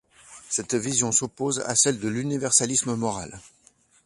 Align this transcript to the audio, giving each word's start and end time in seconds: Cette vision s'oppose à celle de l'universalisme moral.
Cette 0.49 0.73
vision 0.73 1.11
s'oppose 1.11 1.59
à 1.59 1.75
celle 1.75 1.99
de 1.99 2.07
l'universalisme 2.07 2.95
moral. 2.95 3.39